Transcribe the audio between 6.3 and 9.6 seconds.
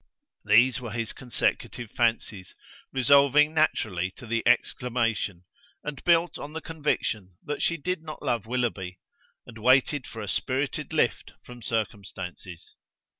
on the conviction that she did not love Willoughby, and